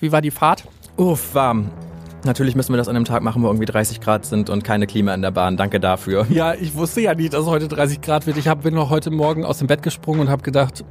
[0.00, 0.64] Wie war die Fahrt?
[0.96, 1.70] Uff, warm.
[2.24, 4.86] Natürlich müssen wir das an einem Tag machen, wo irgendwie 30 Grad sind und keine
[4.86, 5.56] Klima in der Bahn.
[5.56, 6.26] Danke dafür.
[6.30, 8.36] Ja, ich wusste ja nicht, dass es heute 30 Grad wird.
[8.36, 10.84] Ich hab, bin noch heute Morgen aus dem Bett gesprungen und habe gedacht,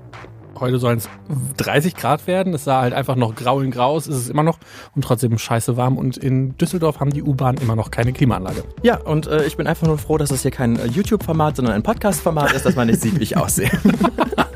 [0.59, 1.09] heute sollen es
[1.57, 2.53] 30 Grad werden.
[2.53, 4.59] Es sah halt einfach noch grau in grau aus, ist es immer noch
[4.95, 5.97] und trotzdem scheiße warm.
[5.97, 8.63] Und in Düsseldorf haben die U-Bahn immer noch keine Klimaanlage.
[8.83, 11.75] Ja, und äh, ich bin einfach nur froh, dass es hier kein äh, YouTube-Format, sondern
[11.75, 13.71] ein Podcast-Format ist, dass man nicht sieht, wie ich aussehe.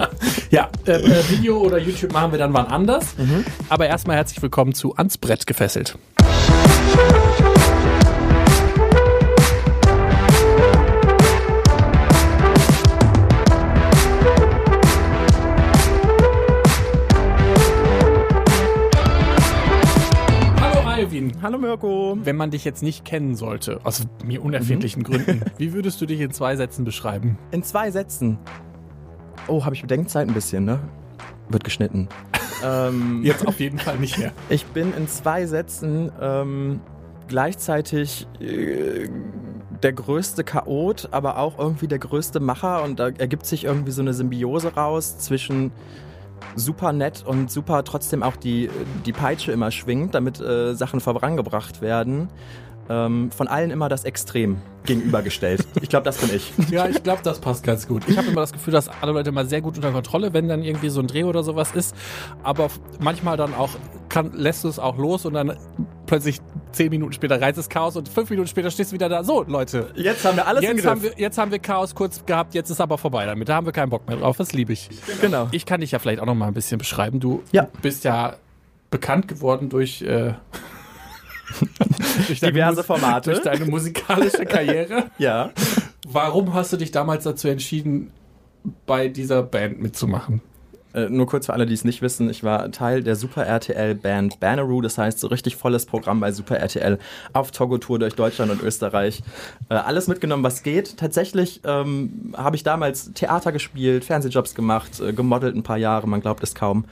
[0.54, 1.00] Ja, äh,
[1.32, 3.16] Video oder YouTube machen wir dann wann anders.
[3.70, 5.98] Aber erstmal herzlich willkommen zu Ans Brett gefesselt.
[20.62, 21.32] Hallo Alvin.
[21.42, 22.16] Hallo Mirko.
[22.24, 26.20] Wenn man dich jetzt nicht kennen sollte, aus mir unerfindlichen Gründen, wie würdest du dich
[26.20, 27.40] in zwei Sätzen beschreiben?
[27.50, 28.38] In zwei Sätzen.
[29.48, 30.80] Oh, habe ich Bedenkzeit ein bisschen, ne?
[31.50, 32.08] Wird geschnitten.
[32.64, 34.32] ähm, Jetzt auf jeden Fall nicht mehr.
[34.50, 36.80] Ich bin in zwei Sätzen ähm,
[37.28, 39.10] gleichzeitig äh,
[39.82, 44.02] der größte Chaot, aber auch irgendwie der größte Macher und da ergibt sich irgendwie so
[44.02, 45.72] eine Symbiose raus zwischen
[46.56, 48.70] super nett und super trotzdem auch die,
[49.06, 52.30] die Peitsche immer schwingt, damit äh, Sachen vorangebracht werden.
[52.90, 55.66] Ähm, von allen immer das Extrem gegenübergestellt.
[55.82, 56.52] Ich glaube, das bin ich.
[56.70, 58.04] Ja, ich glaube, das passt ganz gut.
[58.08, 60.64] Ich habe immer das Gefühl, dass alle Leute mal sehr gut unter Kontrolle, wenn dann
[60.64, 61.96] irgendwie so ein Dreh oder sowas ist.
[62.44, 62.68] Aber
[63.00, 63.70] manchmal dann auch
[64.10, 65.56] kann, lässt du es auch los und dann
[66.08, 66.40] plötzlich
[66.74, 69.24] zehn Minuten später reizt es Chaos und fünf Minuten später stehst du wieder da.
[69.24, 69.92] So, Leute.
[69.96, 72.82] Jetzt haben wir alles Jetzt haben, wir, jetzt haben wir Chaos kurz gehabt, jetzt ist
[72.82, 73.48] aber vorbei damit.
[73.48, 74.36] Da haben wir keinen Bock mehr drauf.
[74.36, 74.90] Das liebe ich.
[75.22, 75.48] genau.
[75.52, 77.22] Ich kann dich ja vielleicht auch noch mal ein bisschen beschreiben.
[77.22, 77.68] Du Ja.
[77.82, 78.36] bist ja
[78.92, 80.34] bekannt geworden durch, äh,
[82.28, 83.32] durch, Diverse Formate.
[83.32, 85.10] durch deine musikalische Karriere.
[85.18, 85.52] Ja.
[86.08, 88.12] Warum hast du dich damals dazu entschieden,
[88.86, 90.42] bei dieser Band mitzumachen?
[90.94, 93.96] Äh, nur kurz für alle, die es nicht wissen, ich war Teil der Super RTL
[93.96, 97.00] Band Banneroo, das heißt so richtig volles Programm bei Super RTL
[97.34, 99.24] auf Togo-Tour durch Deutschland und Österreich.
[99.70, 100.98] Äh, alles mitgenommen, was geht.
[100.98, 106.22] Tatsächlich ähm, habe ich damals Theater gespielt, Fernsehjobs gemacht, äh, gemodelt ein paar Jahre, man
[106.22, 106.86] glaubt es kaum.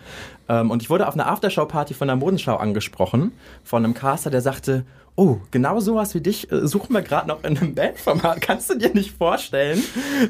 [0.50, 3.32] Ähm, und ich wurde auf einer Aftershow-Party von der Modenschau angesprochen,
[3.64, 4.86] von einem Caster, der sagte,
[5.22, 8.42] Oh, genau sowas wie dich äh, suchen wir gerade noch in einem Bandformat.
[8.42, 9.80] Kannst du dir nicht vorstellen,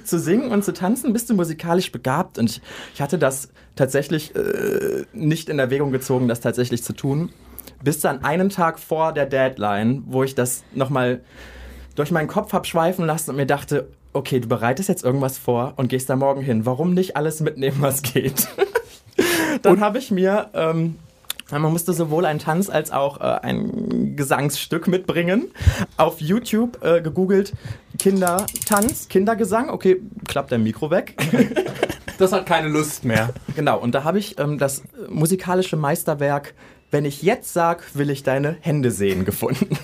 [0.04, 1.14] zu singen und zu tanzen?
[1.14, 2.38] Bist du musikalisch begabt?
[2.38, 2.62] Und ich,
[2.94, 3.48] ich hatte das
[3.78, 7.32] tatsächlich äh, nicht in Erwägung gezogen, das tatsächlich zu tun.
[7.82, 11.22] Bis dann einen Tag vor der Deadline, wo ich das nochmal
[11.96, 15.72] durch meinen Kopf hab schweifen lassen und mir dachte, okay, du bereitest jetzt irgendwas vor
[15.78, 16.66] und gehst da morgen hin.
[16.66, 18.50] Warum nicht alles mitnehmen, was geht?
[19.62, 20.96] dann habe ich mir, ähm,
[21.60, 25.52] man musste sowohl einen Tanz als auch äh, ein Gesangsstück mitbringen.
[25.98, 27.54] Auf YouTube äh, gegoogelt
[28.00, 29.70] Kindertanz, Kindergesang.
[29.70, 31.16] Okay, klappt der Mikro weg.
[32.18, 33.34] Das hat keine Lust mehr.
[33.56, 36.54] Genau, und da habe ich ähm, das musikalische Meisterwerk
[36.92, 39.76] Wenn ich jetzt sag, will ich deine Hände sehen gefunden.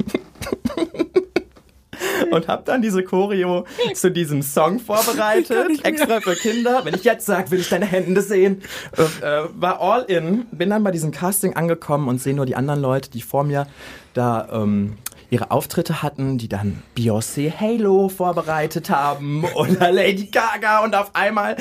[2.37, 6.81] Und habe dann diese Choreo zu diesem Song vorbereitet, extra für Kinder.
[6.85, 8.61] Wenn ich jetzt sag, will ich deine Hände sehen.
[8.95, 12.55] Und, äh, war all in, bin dann bei diesem Casting angekommen und sehe nur die
[12.55, 13.67] anderen Leute, die vor mir
[14.13, 14.97] da ähm,
[15.29, 21.57] ihre Auftritte hatten, die dann Beyoncé Halo vorbereitet haben oder Lady Gaga und auf einmal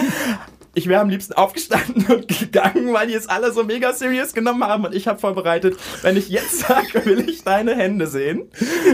[0.77, 4.63] ich wäre am liebsten aufgestanden und gegangen, weil die es alle so mega serious genommen
[4.63, 8.51] haben und ich habe vorbereitet, wenn ich jetzt sage, will ich deine Hände sehen.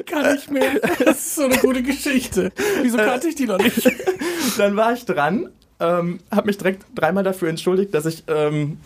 [0.07, 0.79] Kann ich mehr.
[1.05, 2.53] Das ist so eine gute Geschichte.
[2.83, 3.91] Wieso kannte ich die noch nicht?
[4.59, 5.51] Dann war ich dran,
[5.81, 8.79] ähm, habe mich direkt dreimal dafür entschuldigt, dass ich ähm,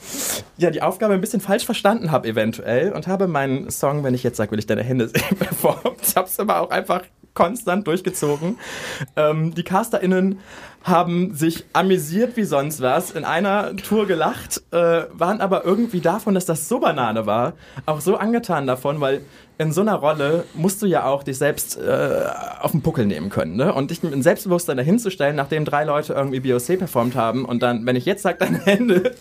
[0.56, 4.22] ja die Aufgabe ein bisschen falsch verstanden habe eventuell und habe meinen Song, wenn ich
[4.22, 5.98] jetzt sage, will ich deine Hände sehen, performt.
[6.02, 7.02] Ich habe es aber auch einfach
[7.36, 8.58] konstant durchgezogen.
[9.14, 10.40] Ähm, die CasterInnen
[10.82, 16.34] haben sich amüsiert wie sonst was, in einer Tour gelacht, äh, waren aber irgendwie davon,
[16.34, 17.54] dass das so Banane war,
[17.86, 19.22] auch so angetan davon, weil
[19.58, 22.26] in so einer Rolle musst du ja auch dich selbst äh,
[22.60, 23.56] auf den Puckel nehmen können.
[23.56, 23.72] Ne?
[23.72, 27.84] Und dich mit einem Selbstbewusstsein dahinzustellen, nachdem drei Leute irgendwie BOC performt haben und dann,
[27.84, 29.14] wenn ich jetzt sage, deine Hände,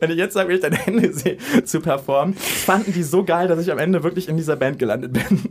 [0.00, 3.46] wenn ich jetzt sage, will ich deine Hände sehen, zu performen, fanden die so geil,
[3.46, 5.48] dass ich am Ende wirklich in dieser Band gelandet bin.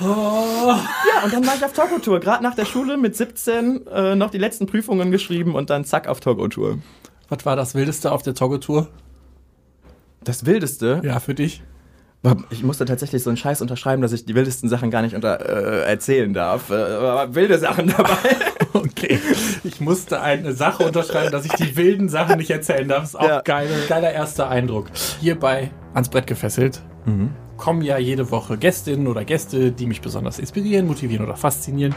[0.00, 4.30] Ja, und dann war ich auf Togo-Tour, gerade nach der Schule mit 17 äh, noch
[4.30, 6.78] die letzten Prüfungen geschrieben und dann zack auf Togo-Tour.
[7.28, 8.88] Was war das Wildeste auf der Togo-Tour?
[10.22, 11.62] Das Wildeste, Ja, für dich?
[12.48, 15.40] ich musste tatsächlich so einen Scheiß unterschreiben, dass ich die wildesten Sachen gar nicht unter,
[15.46, 16.70] äh, erzählen darf.
[16.70, 18.16] Äh, aber wilde Sachen dabei.
[18.76, 19.20] Okay.
[19.62, 23.04] Ich musste eine Sache unterschreiben, dass ich die wilden Sachen nicht erzählen darf.
[23.04, 23.40] Ist auch Ja.
[23.42, 24.86] geile, geiler erster Eindruck.
[25.20, 26.82] Hierbei ans Brett gefesselt.
[27.56, 31.94] Kommen ja jede Woche Gästinnen oder Gäste, die mich besonders inspirieren, motivieren oder faszinieren.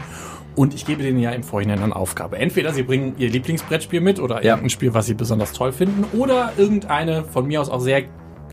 [0.54, 2.38] Und ich gebe denen ja im Vorhinein eine Aufgabe.
[2.38, 4.52] Entweder sie bringen ihr Lieblingsbrettspiel mit oder Ja.
[4.52, 8.04] irgendein Spiel, was sie besonders toll finden, oder irgendeine von mir aus auch sehr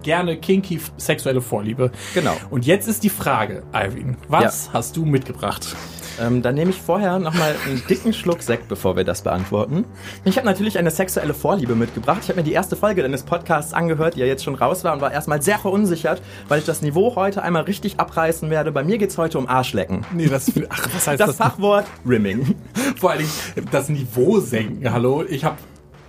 [0.04, 1.92] gerne kinky sexuelle Vorliebe.
[2.14, 2.34] Genau.
[2.52, 5.76] Und jetzt ist die Frage, Alvin, was hast du mitgebracht?
[6.20, 9.86] Ähm, dann nehme ich vorher nochmal einen dicken Schluck Sekt, bevor wir das beantworten.
[10.24, 12.20] Ich habe natürlich eine sexuelle Vorliebe mitgebracht.
[12.24, 14.94] Ich habe mir die erste Folge deines Podcasts angehört, die ja jetzt schon raus war
[14.94, 18.72] und war erstmal sehr verunsichert, weil ich das Niveau heute einmal richtig abreißen werde.
[18.72, 20.06] Bei mir geht's heute um Arschlecken.
[20.14, 21.38] Nee, das, ach, was heißt Das das?
[21.38, 22.56] Fachwort Rimming.
[23.00, 23.28] Vor allem
[23.72, 24.92] das Niveau senken.
[24.92, 25.58] Hallo, ich habe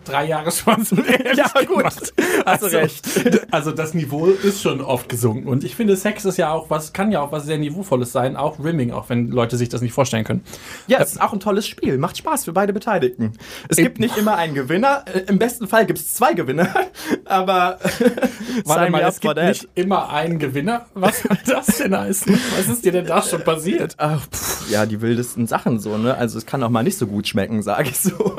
[0.08, 1.79] drei Jahre Schwanz und ehrlich Ja, gut.
[1.79, 2.14] gemacht.
[2.44, 3.06] Hast du recht.
[3.50, 5.49] Also das Niveau ist schon oft gesunken.
[5.49, 8.37] Und ich finde, Sex ist ja auch was, kann ja auch was sehr Niveauvolles sein,
[8.37, 10.43] auch Rimming, auch wenn Leute sich das nicht vorstellen können.
[10.87, 11.99] Ja, es ist auch ein tolles Spiel.
[11.99, 13.32] Macht Spaß für beide Beteiligten.
[13.69, 15.05] Es gibt nicht immer einen Gewinner.
[15.12, 16.69] Äh, Im besten Fall gibt's zwei Gewinner.
[17.25, 17.79] Aber
[18.64, 20.87] Warte sign mal, es gibt nicht immer einen Gewinner.
[20.94, 22.38] Was soll das denn heißen?
[22.56, 23.94] Was ist dir denn da schon passiert?
[23.99, 26.17] Ach, pff, ja, die wildesten Sachen so, ne?
[26.17, 28.37] Also es kann auch mal nicht so gut schmecken, sage ich so.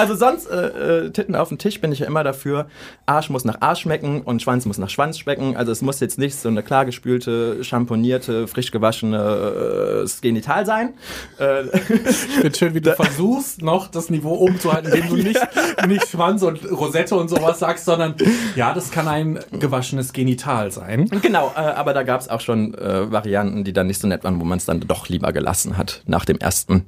[0.00, 2.68] Also sonst, äh, äh, Titten auf dem Tisch bin ich ja immer dafür.
[3.04, 5.58] Arsch muss nach Arsch schmecken und Schwanz muss nach Schwanz schmecken.
[5.58, 10.94] Also es muss jetzt nicht so eine klargespülte, champonierte, frisch gewaschene äh, Genital sein.
[11.38, 11.64] Äh,
[12.10, 15.40] Ich finde schön, wie du versuchst, noch das Niveau oben zu halten, indem du nicht,
[15.86, 18.14] nicht Schwanz und Rosette und sowas sagst, sondern
[18.56, 21.10] ja, das kann ein gewaschenes Genital sein.
[21.20, 24.24] genau, äh, aber da gab es auch schon äh, Varianten, die dann nicht so nett
[24.24, 26.86] waren, wo man es dann doch lieber gelassen hat nach dem ersten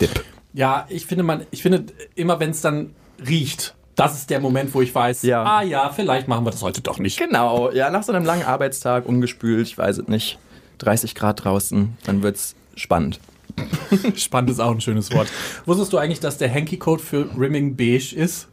[0.00, 0.22] Dip.
[0.54, 2.90] Ja, ich finde man, ich finde immer, wenn es dann
[3.26, 5.42] riecht, das ist der Moment, wo ich weiß, Ja.
[5.44, 7.18] ah ja, vielleicht machen wir das heute doch nicht.
[7.18, 10.38] Genau, ja, nach so einem langen Arbeitstag, ungespült, ich weiß es nicht,
[10.78, 13.20] 30 Grad draußen, dann wird's spannend.
[14.16, 15.28] Spannend ist auch ein schönes Wort.
[15.66, 18.48] Wusstest du eigentlich, dass der Hanky-Code für Rimming beige ist?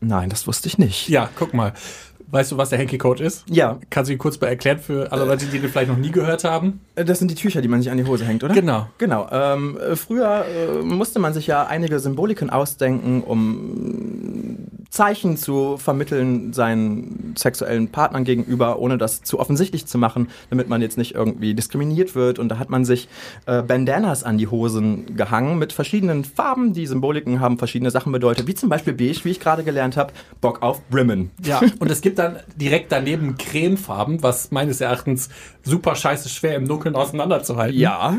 [0.00, 1.08] Nein, das wusste ich nicht.
[1.08, 1.72] Ja, guck mal.
[2.34, 3.44] Weißt du, was der Hanky-Code ist?
[3.48, 6.10] Ja, Kannst du ihn kurz mal erklären für alle Leute, die den vielleicht noch nie
[6.10, 6.80] gehört haben?
[6.96, 8.52] äh, das sind die Tücher, die man sich an die Hose hängt, oder?
[8.52, 8.88] Genau.
[8.98, 9.28] Genau.
[9.30, 14.63] Ähm, äh, früher äh, musste man sich ja einige Symboliken ausdenken, um
[14.94, 20.82] Zeichen zu vermitteln seinen sexuellen Partnern gegenüber, ohne das zu offensichtlich zu machen, damit man
[20.82, 22.38] jetzt nicht irgendwie diskriminiert wird.
[22.38, 23.08] Und da hat man sich
[23.46, 26.74] äh, Bandanas an die Hosen gehangen mit verschiedenen Farben.
[26.74, 30.12] Die Symboliken haben verschiedene Sachen bedeutet, wie zum Beispiel beige, wie ich gerade gelernt habe,
[30.40, 31.32] Bock auf Brimmen.
[31.44, 35.28] Ja, und es gibt dann direkt daneben Cremefarben, was meines Erachtens
[35.64, 37.76] super scheiße schwer im Dunkeln auseinanderzuhalten.
[37.76, 38.18] Ja.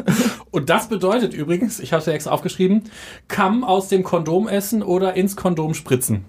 [0.51, 2.83] Und das bedeutet übrigens, ich habe es ja extra aufgeschrieben,
[3.29, 6.25] Kamm aus dem Kondom essen oder ins Kondom spritzen.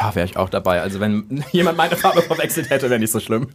[0.00, 0.80] Ja, wäre ich auch dabei.
[0.80, 3.48] Also wenn jemand meine Farbe verwechselt hätte, wäre nicht so schlimm.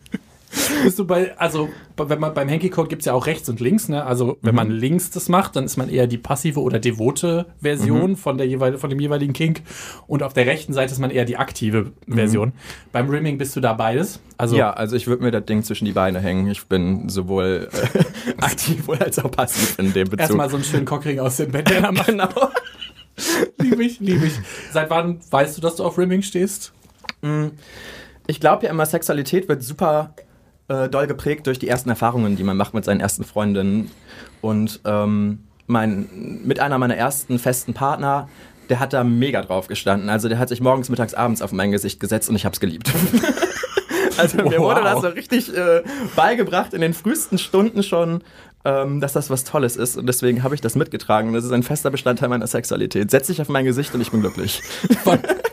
[0.83, 3.89] Bist du bei, also wenn man beim Hanky-Code gibt es ja auch rechts und links,
[3.89, 4.05] ne?
[4.05, 8.15] Also wenn man links das macht, dann ist man eher die passive oder devote Version
[8.17, 9.61] von, der jeweil, von dem jeweiligen Kink.
[10.05, 12.53] Und auf der rechten Seite ist man eher die aktive Version.
[12.91, 14.19] Beim Rimming bist du da beides.
[14.37, 16.47] Also Ja, also ich würde mir das Ding zwischen die Beine hängen.
[16.51, 20.19] Ich bin sowohl äh, aktiv als auch passiv in dem Bezug.
[20.19, 22.05] erstmal so einen schönen Cockring aus den Bandana machen.
[22.05, 22.29] genau.
[23.73, 24.33] Liebe ich, liebe ich.
[24.71, 26.73] Seit wann weißt du, dass du auf Rimming stehst?
[28.27, 30.13] Ich glaube ja immer, Sexualität wird super
[30.67, 33.91] äh, doll geprägt durch die ersten Erfahrungen, die man macht mit seinen ersten Freundinnen.
[34.41, 36.09] Und ähm, mein,
[36.43, 38.27] mit einer meiner ersten festen Partner,
[38.69, 40.09] der hat da mega drauf gestanden.
[40.09, 42.91] Also der hat sich morgens, mittags, abends auf mein Gesicht gesetzt und ich hab's geliebt.
[44.17, 44.75] also mir Wow.
[44.75, 45.81] wurde das so richtig äh,
[46.15, 48.23] beigebracht in den frühesten Stunden schon,
[48.65, 49.97] ähm, dass das was Tolles ist.
[49.97, 51.33] Und deswegen habe ich das mitgetragen.
[51.33, 53.11] Das ist ein fester Bestandteil meiner Sexualität.
[53.11, 54.61] Setz dich auf mein Gesicht und ich bin glücklich.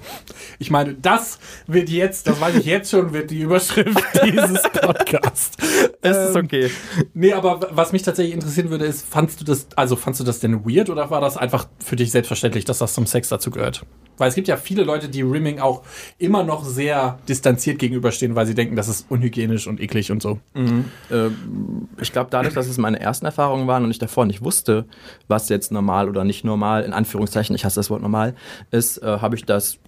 [0.58, 5.56] Ich meine, das wird jetzt, das weiß ich jetzt schon, wird die Überschrift dieses Podcasts.
[6.02, 6.70] Es ist Ähm, okay.
[7.14, 10.40] Nee, aber was mich tatsächlich interessieren würde, ist, fandst du das, also fandst du das
[10.40, 13.84] denn weird oder war das einfach für dich selbstverständlich, dass das zum Sex dazu gehört?
[14.18, 15.82] Weil es gibt ja viele Leute, die Rimming auch
[16.18, 20.38] immer noch sehr distanziert gegenüberstehen, weil sie denken, das ist unhygienisch und eklig und so.
[20.54, 21.30] Äh,
[22.02, 24.84] ich glaube, dadurch, dass es meine ersten Erfahrungen waren und ich davor nicht wusste,
[25.26, 28.34] was jetzt normal oder nicht normal, in Anführungszeichen, ich hasse das Wort normal,
[28.70, 29.78] ist, äh, habe ich das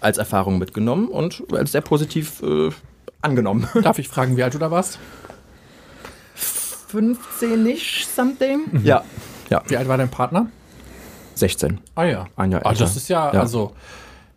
[0.00, 2.70] als Erfahrung mitgenommen und als sehr positiv äh,
[3.22, 3.68] angenommen.
[3.82, 4.98] Darf ich fragen, wie alt du da warst?
[6.88, 8.62] 15 nicht something?
[8.84, 9.04] Ja.
[9.48, 10.46] Ja, Wie alt war dein Partner?
[11.34, 11.80] 16.
[11.94, 12.26] Ah ja.
[12.36, 12.84] Ein Jahr Ah, älter.
[12.84, 13.40] das ist ja, Ja.
[13.40, 13.72] also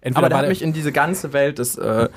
[0.03, 2.10] entweder Aber der hat mich in diese ganze Welt des äh,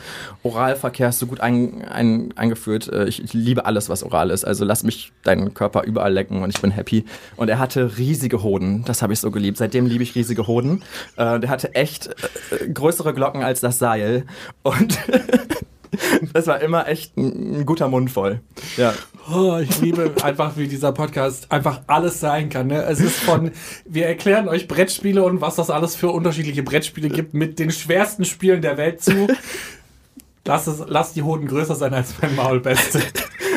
[0.43, 2.93] Oralverkehrs so gut ein, ein, eingeführt.
[2.93, 4.45] Äh, ich, ich liebe alles, was oral ist.
[4.45, 7.05] Also lass mich deinen Körper überall lecken und ich bin happy.
[7.37, 8.85] Und er hatte riesige Hoden.
[8.85, 9.59] Das habe ich so geliebt.
[9.59, 10.83] Seitdem liebe ich riesige Hoden.
[11.17, 12.09] Äh, der hatte echt
[12.51, 14.25] äh, größere Glocken als das Seil.
[14.63, 14.99] Und
[16.33, 18.41] das war immer echt ein, ein guter Mund voll.
[18.77, 18.95] Ja.
[19.33, 22.69] Oh, ich liebe einfach, wie dieser Podcast einfach alles sein kann.
[22.69, 22.83] Ne?
[22.85, 23.51] Es ist von,
[23.85, 28.25] wir erklären euch Brettspiele und was das alles für unterschiedliche Brettspiele gibt mit den schwersten
[28.25, 29.27] Spielen der Welt zu.
[30.47, 33.03] Lass, es, lass die Hoden größer sein als mein Maul, Beste.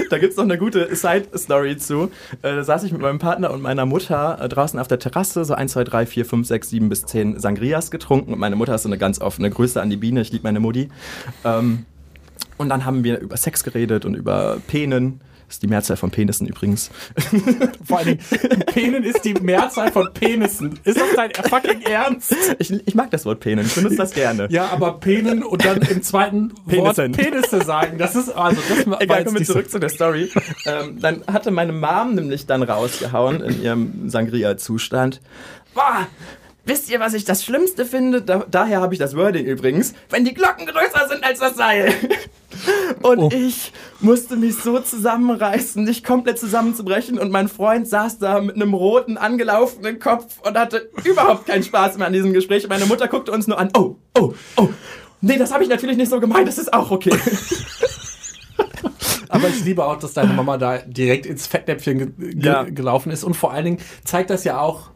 [0.09, 2.09] Da gibt's noch eine gute Side-Story zu.
[2.41, 5.45] Äh, da saß ich mit meinem Partner und meiner Mutter äh, draußen auf der Terrasse,
[5.45, 8.33] so 1, 2, 3, 4, 5, 6, 7 bis 10 Sangrias getrunken.
[8.33, 10.59] Und meine Mutter ist so eine ganz offene Grüße an die Biene, ich liebe meine
[10.59, 10.89] Mutti.
[11.45, 11.85] Ähm,
[12.57, 15.21] Und dann haben wir über Sex geredet und über Penen.
[15.47, 16.91] Das ist die Mehrzahl von Penissen übrigens.
[17.83, 18.19] Vor Dingen,
[18.67, 20.77] Penen ist die Mehrzahl von Penissen.
[20.83, 22.35] Ist das dein fucking Ernst?
[22.59, 24.47] Ich, ich mag das Wort Penen, ich benutze das gerne.
[24.51, 27.11] Ja, aber Penen und dann im zweiten Wort Penissen.
[27.13, 30.29] Penisse sagen, das ist, also, das Egal, kommen wir so- zurück zu der Story.
[30.67, 35.19] ähm, dann hatte meine Mom nämlich dann rausgehauen in ihrem Sangria-Zustand.
[35.73, 36.05] Boah,
[36.69, 38.21] wisst ihr, was ich das Schlimmste finde?
[38.21, 39.93] Da, daher habe ich das Wording übrigens.
[40.09, 41.91] Wenn die Glocken größer sind als das Seil.
[43.01, 43.29] Und Oh.
[43.33, 47.19] ich musste mich so zusammenreißen, nicht komplett zusammenzubrechen.
[47.19, 51.97] Und mein Freund saß da mit einem roten, angelaufenen Kopf und hatte überhaupt keinen Spaß
[51.97, 52.67] mehr an diesem Gespräch.
[52.69, 53.69] Meine Mutter guckte uns nur an.
[53.77, 54.69] Oh, oh, oh.
[55.21, 56.47] Nee, das habe ich natürlich nicht so gemeint.
[56.47, 57.11] Das ist auch okay.
[59.29, 62.63] Aber ich liebe auch, dass deine Mama da direkt ins Fettnäpfchen ge ge Ja.
[62.63, 63.23] gelaufen ist.
[63.23, 64.89] Und vor allen Dingen zeigt das ja auch,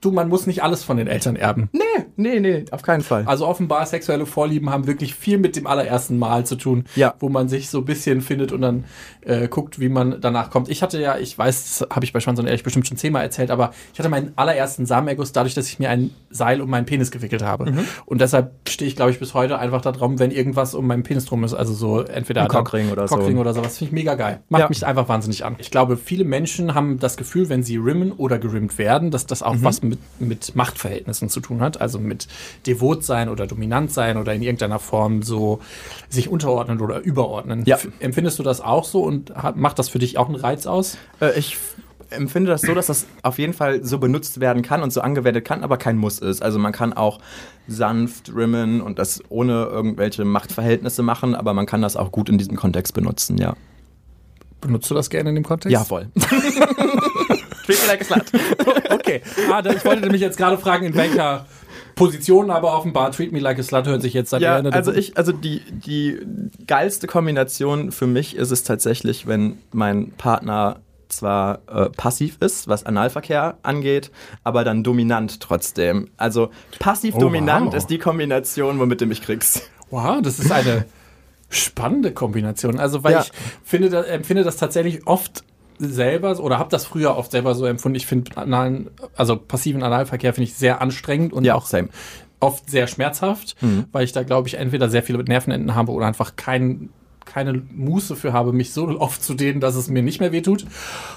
[0.00, 1.68] du, man muss nicht alles von den Eltern erben.
[1.72, 1.82] Nee,
[2.16, 3.24] nee, nee, auf keinen Fall.
[3.26, 7.14] Also offenbar sexuelle Vorlieben haben wirklich viel mit dem allerersten Mal zu tun, Ja.
[7.20, 8.84] wo man sich so ein bisschen findet und dann
[9.22, 10.68] äh, guckt, wie man danach kommt.
[10.68, 13.50] Ich hatte ja, ich weiß, habe ich bei Schwanz und Ehrlich bestimmt schon zehnmal erzählt,
[13.50, 17.10] aber ich hatte meinen allerersten Samenerguss dadurch, dass ich mir ein Seil um meinen Penis
[17.10, 17.70] gewickelt habe.
[17.70, 17.84] Mhm.
[18.06, 21.02] Und deshalb stehe ich, glaube ich, bis heute einfach da drum, wenn irgendwas um meinen
[21.02, 21.54] Penis drum ist.
[21.54, 23.16] Also so entweder Ein Cockring oder so.
[23.16, 23.78] Cockring oder sowas.
[23.78, 24.40] Finde ich mega geil.
[24.48, 24.68] Macht Ja.
[24.68, 25.56] mich einfach wahnsinnig an.
[25.58, 29.42] Ich glaube, viele Menschen haben das Gefühl, wenn sie rimmen oder gerimmt werden, dass das
[29.42, 29.64] auch Mhm.
[29.64, 29.87] was mit,
[30.18, 31.80] mit Machtverhältnissen zu tun hat.
[31.80, 32.28] Also mit
[32.66, 35.60] devot sein oder dominant sein oder in irgendeiner Form so
[36.08, 37.64] sich unterordnen oder überordnen.
[37.66, 37.78] Ja.
[38.00, 40.96] Empfindest du das auch so und hat, macht das für dich auch einen Reiz aus?
[41.20, 41.56] Äh, ich
[42.10, 45.44] empfinde das so, dass das auf jeden Fall so benutzt werden kann und so angewendet
[45.44, 46.42] kann, aber kein Muss ist.
[46.42, 47.18] Also man kann auch
[47.66, 52.38] sanft rimmen und das ohne irgendwelche Machtverhältnisse machen, aber man kann das auch gut in
[52.38, 53.54] diesem Kontext benutzen, ja.
[54.60, 55.72] Benutzt du das gerne in dem Kontext?
[55.72, 56.08] Ja, voll.
[57.68, 58.90] Treat me like a slut.
[58.92, 59.22] Okay.
[59.52, 61.46] Ah, da, ich wollte nämlich jetzt gerade fragen, in welcher
[61.94, 64.92] Position, aber offenbar Treat Me Like a Slut hört sich jetzt seit Ja, Ende- also
[64.92, 66.18] ich, also die, die
[66.66, 70.76] geilste Kombination für mich ist es tatsächlich, wenn mein Partner
[71.08, 74.10] zwar äh, passiv ist, was Analverkehr angeht,
[74.44, 76.10] aber dann dominant trotzdem.
[76.18, 77.74] Also passiv-dominant Oh, wow.
[77.74, 79.62] ist die Kombination, womit du mich kriegst.
[79.90, 80.84] Wow, das ist eine
[81.50, 82.78] spannende Kombination.
[82.78, 83.20] Also, weil Ja.
[83.22, 83.32] ich
[83.64, 85.42] finde, da, empfinde das tatsächlich oft
[85.78, 87.96] selber oder habe das früher oft selber so empfunden.
[87.96, 91.88] Ich finde analen, also passiven Analverkehr finde ich sehr anstrengend und Ja, auch same.
[92.40, 93.56] oft sehr schmerzhaft,
[93.92, 96.90] weil ich da glaube ich entweder sehr viele Nervenenden habe oder einfach kein,
[97.24, 100.64] keine Muße für habe, mich so oft zu dehnen, dass es mir nicht mehr wehtut.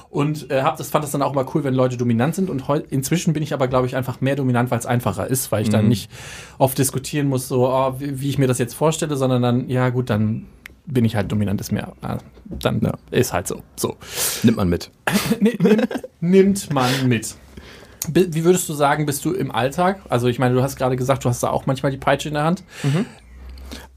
[0.10, 2.50] Und äh, hab das fand das dann auch immer cool, wenn Leute dominant sind.
[2.50, 5.62] Und inzwischen bin ich aber glaube ich einfach mehr dominant, weil es einfacher ist, weil
[5.64, 6.12] ich dann nicht
[6.58, 9.90] oft diskutieren muss, so oh, wie, wie ich mir das jetzt vorstelle, sondern dann ja
[9.90, 10.48] gut, dann
[10.86, 12.94] bin ich halt dominant, ist mir äh, dann Ja.
[13.12, 13.62] ist halt so.
[13.76, 13.98] So
[14.44, 14.90] Nimmt man mit.
[15.40, 15.82] Ni- nimm,
[16.20, 17.36] nimmt man mit.
[18.12, 20.02] Wie würdest du sagen, bist du im Alltag?
[20.10, 22.34] Also ich meine, du hast gerade gesagt, du hast da auch manchmal die Peitsche in
[22.34, 22.64] der Hand.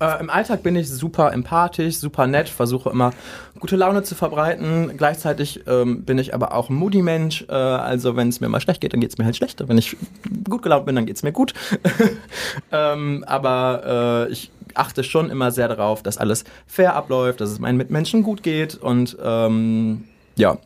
[0.00, 3.12] Äh, Im Alltag bin ich super empathisch, super nett, versuche immer
[3.60, 4.96] gute Laune zu verbreiten.
[4.96, 7.46] Gleichzeitig ähm, bin ich aber auch ein Moody-Mensch.
[7.48, 9.68] Äh, also wenn es mir mal schlecht geht, dann geht es mir halt schlechter.
[9.68, 9.96] Wenn ich
[10.48, 11.54] gut gelaunt bin, dann geht es mir gut.
[12.72, 17.58] ähm, aber äh, ich achte schon immer sehr darauf, dass alles fair abläuft, dass es
[17.58, 20.04] meinen Mitmenschen gut geht und ähm,
[20.36, 20.58] ja,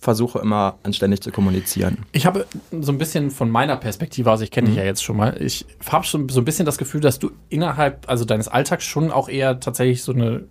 [0.00, 1.98] versuche immer anständig zu kommunizieren.
[2.12, 2.46] Ich habe
[2.80, 5.66] so ein bisschen von meiner Perspektive aus, ich kenne dich ja jetzt schon mal, ich
[5.90, 9.28] habe schon so ein bisschen das Gefühl, dass du innerhalb also deines Alltags schon auch
[9.28, 10.44] eher tatsächlich so eine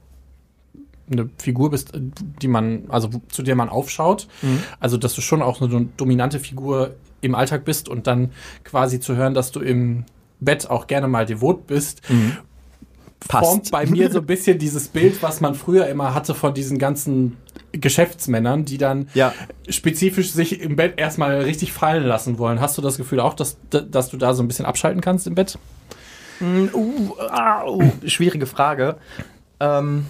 [1.10, 1.94] eine Figur bist,
[2.42, 4.28] die man, also zu der man aufschaut.
[4.82, 8.32] Also, dass du schon auch eine dominante Figur im Alltag bist und dann
[8.66, 10.04] quasi zu hören, dass du im
[10.40, 12.02] Bett auch gerne mal devot bist,
[13.30, 16.78] formt bei mir so ein bisschen dieses Bild, was man früher immer hatte von diesen
[16.78, 17.38] ganzen
[17.72, 19.34] Geschäftsmännern, die dann Ja.
[19.70, 22.62] spezifisch sich im Bett erstmal richtig fallen lassen wollen.
[22.62, 25.36] Hast du das Gefühl auch, dass, dass du da so ein bisschen abschalten kannst im
[25.36, 25.58] Bett?
[26.42, 28.98] Uh, ah, uh, schwierige Frage.
[29.60, 30.06] Ähm,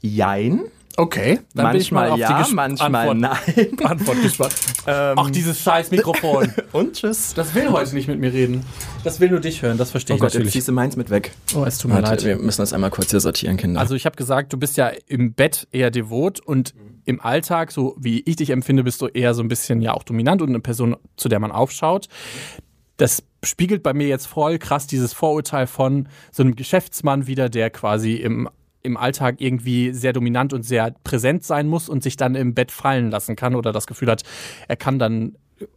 [0.00, 0.60] jein.
[0.96, 3.18] Okay, dann bin ich mal manchmal auf ja, die Ges manchmal Antwort,
[3.56, 3.78] nein.
[3.84, 4.54] Antwort gespannt.
[4.86, 6.52] Ähm, Ach, dieses scheiß Mikrofon.
[6.72, 7.34] und tschüss.
[7.34, 8.64] Das will heute nicht mit mir reden.
[9.04, 10.66] Das will nur dich hören, das verstehe Oh ich Gott, jetzt natürlich.
[10.66, 11.32] du meins mit weg.
[11.54, 12.24] Oh, es tut mir Warte, leid.
[12.24, 13.80] wir müssen das einmal kurz hier sortieren, Kinder.
[13.80, 17.96] Also ich habe gesagt, du bist ja im Bett eher devot und im Alltag, so
[17.98, 20.60] wie ich dich empfinde, bist du eher so ein bisschen ja auch dominant und eine
[20.60, 22.08] Person, zu der man aufschaut.
[22.96, 27.70] Das spiegelt bei mir jetzt voll krass dieses Vorurteil von so einem Geschäftsmann wieder, der
[27.70, 28.48] quasi im
[28.82, 32.70] im Alltag irgendwie sehr dominant und sehr präsent sein muss und sich dann im Bett
[32.70, 34.22] fallen lassen kann oder das Gefühl hat,
[34.68, 35.36] er kann dann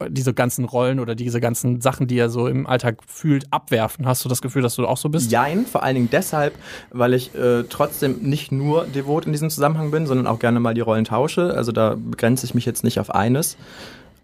[0.09, 4.05] diese ganzen Rollen oder diese ganzen Sachen, die er so im Alltag fühlt, abwerfen.
[4.05, 5.31] Hast du das Gefühl, dass du auch so bist?
[5.31, 6.55] Jein, vor allen Dingen deshalb,
[6.91, 10.74] weil ich äh, trotzdem nicht nur devot in diesem Zusammenhang bin, sondern auch gerne mal
[10.74, 11.53] die Rollen tausche.
[11.53, 13.57] Also da begrenze ich mich jetzt nicht auf eines.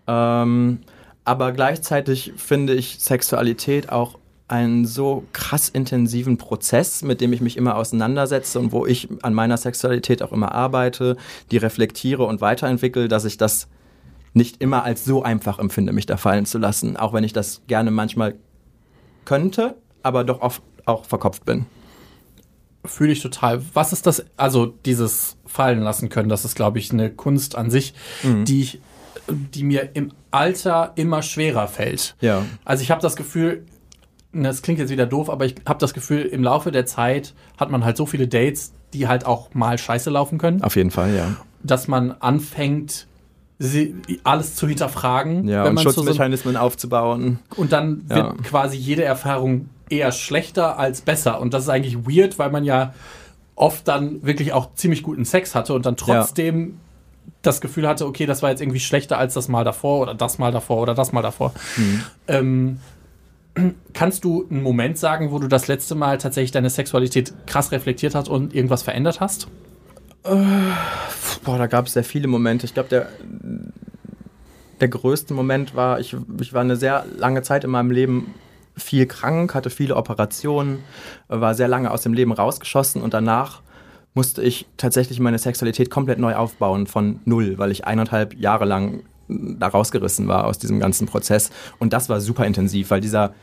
[0.07, 0.79] Ähm,
[1.23, 4.17] aber gleichzeitig finde ich Sexualität auch
[4.51, 9.33] einen so krass intensiven Prozess, mit dem ich mich immer auseinandersetze und wo ich an
[9.33, 11.17] meiner Sexualität auch immer arbeite,
[11.51, 13.67] die reflektiere und weiterentwickle, dass ich das
[14.33, 17.61] nicht immer als so einfach empfinde, mich da fallen zu lassen, auch wenn ich das
[17.67, 18.35] gerne manchmal
[19.25, 21.65] könnte, aber doch oft auch verkopft bin.
[22.83, 23.61] Fühle ich total.
[23.73, 27.69] Was ist das, also dieses Fallen lassen können, das ist, glaube ich, eine Kunst an
[27.69, 27.93] sich,
[28.23, 28.45] mhm.
[28.45, 28.79] die ich,
[29.27, 32.15] die mir im Alter immer schwerer fällt.
[32.21, 32.43] Ja.
[32.65, 33.65] Also ich habe das Gefühl,
[34.33, 37.69] das klingt jetzt wieder doof, aber ich habe das Gefühl, im Laufe der Zeit hat
[37.69, 40.61] man halt so viele Dates, die halt auch mal scheiße laufen können.
[40.61, 41.35] Auf jeden Fall, ja.
[41.63, 43.07] Dass man anfängt,
[43.59, 45.47] sie, alles zu hinterfragen.
[45.47, 47.39] Ja, wenn und Schutzmechanismen so aufzubauen.
[47.55, 48.33] Und dann wird ja.
[48.43, 51.39] quasi jede Erfahrung eher schlechter als besser.
[51.39, 52.93] Und das ist eigentlich weird, weil man ja
[53.55, 56.73] oft dann wirklich auch ziemlich guten Sex hatte und dann trotzdem ja.
[57.43, 60.39] das Gefühl hatte, okay, das war jetzt irgendwie schlechter als das Mal davor oder das
[60.39, 61.53] Mal davor oder das Mal davor.
[61.77, 62.03] Mhm.
[62.27, 62.79] Ähm,
[63.93, 68.15] kannst du einen Moment sagen, wo du das letzte Mal tatsächlich deine Sexualität krass reflektiert
[68.15, 69.47] hast und irgendwas verändert hast?
[70.23, 70.35] Äh,
[71.43, 72.65] boah, da gab es sehr viele Momente.
[72.65, 73.09] Ich glaube, der,
[74.79, 78.33] der größte Moment war, ich, ich war eine sehr lange Zeit in meinem Leben
[78.77, 80.79] viel krank, hatte viele Operationen,
[81.27, 83.61] war sehr lange aus dem Leben rausgeschossen und danach
[84.13, 89.03] musste ich tatsächlich meine Sexualität komplett neu aufbauen von null, weil ich eineinhalb Jahre lang
[89.59, 91.49] da rausgerissen war aus diesem ganzen Prozess.
[91.79, 93.33] Und das war super intensiv, weil dieser,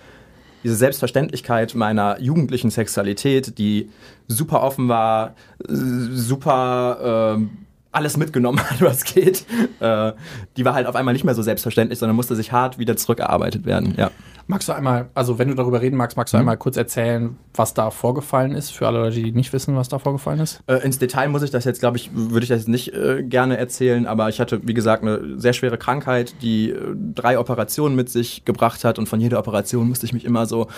[0.65, 3.91] diese Selbstverständlichkeit meiner jugendlichen Sexualität, die
[4.27, 5.35] super offen war,
[5.69, 7.37] super...
[7.39, 7.68] Äh,
[7.99, 9.45] alles mitgenommen hat, was geht.
[9.81, 10.13] Äh,
[10.57, 13.67] die war halt auf einmal nicht mehr so selbstverständlich, sondern musste sich hart wieder zurückerarbeitet
[13.67, 13.95] werden.
[13.97, 14.11] Ja.
[14.51, 16.41] Magst du einmal, also wenn du darüber reden magst, magst du mhm.
[16.41, 19.99] einmal kurz erzählen, was da vorgefallen ist, für alle Leute, die nicht wissen, was da
[19.99, 20.63] vorgefallen ist?
[20.67, 23.59] Äh, ins Detail muss ich das jetzt, glaube ich, würde ich das nicht äh, gerne
[23.59, 26.77] erzählen, aber ich hatte, wie gesagt, eine sehr schwere Krankheit, die äh,
[27.15, 30.69] drei Operationen mit sich gebracht hat und von jeder Operation musste ich mich immer so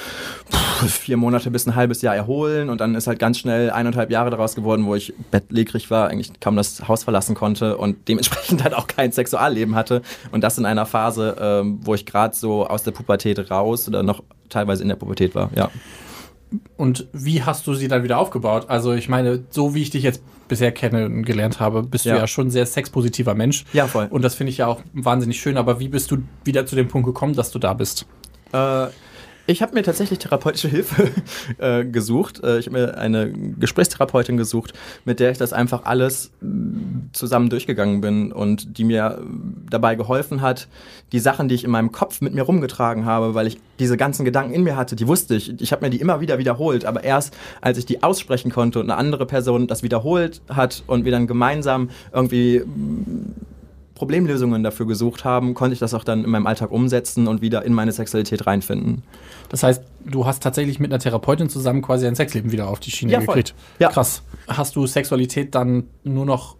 [0.50, 4.10] pff, vier Monate bis ein halbes Jahr erholen und dann ist halt ganz schnell eineinhalb
[4.10, 8.62] Jahre daraus geworden, wo ich bettlägerig war, eigentlich kaum das Haus verlassen konnte und dementsprechend
[8.62, 12.66] halt auch kein Sexualleben hatte und das in einer Phase, ähm, wo ich gerade so
[12.66, 15.70] aus der Pubertät raus oder noch teilweise in der Pubertät war, ja.
[16.76, 18.66] Und wie hast du sie dann wieder aufgebaut?
[18.68, 22.14] Also ich meine, so wie ich dich jetzt bisher kenne und gelernt habe, bist ja.
[22.14, 23.64] du ja schon ein sehr sexpositiver Mensch.
[23.72, 24.08] Ja, voll.
[24.10, 25.56] Und das finde ich ja auch wahnsinnig schön.
[25.56, 28.04] Aber wie bist du wieder zu dem Punkt gekommen, dass du da bist?
[28.52, 28.86] Äh,
[29.46, 31.10] ich habe mir tatsächlich therapeutische Hilfe
[31.58, 32.42] äh, gesucht.
[32.42, 34.72] Äh, ich habe mir eine Gesprächstherapeutin gesucht,
[35.04, 39.22] mit der ich das einfach alles mm, zusammen durchgegangen bin und die mir
[39.68, 40.68] dabei geholfen hat,
[41.12, 44.24] die Sachen, die ich in meinem Kopf mit mir rumgetragen habe, weil ich diese ganzen
[44.24, 45.60] Gedanken in mir hatte, die wusste ich.
[45.60, 48.90] Ich habe mir die immer wieder wiederholt, aber erst als ich die aussprechen konnte und
[48.90, 53.49] eine andere Person das wiederholt hat und wir dann gemeinsam irgendwie mm,
[54.00, 57.66] Problemlösungen dafür gesucht haben, konnte ich das auch dann in meinem Alltag umsetzen und wieder
[57.66, 59.02] in meine Sexualität reinfinden.
[59.50, 62.90] Das heißt, du hast tatsächlich mit einer Therapeutin zusammen quasi dein Sexleben wieder auf die
[62.90, 63.54] Schiene ja, gekriegt.
[63.78, 63.90] Ja.
[63.90, 64.22] Krass.
[64.48, 66.56] Hast du Sexualität dann nur noch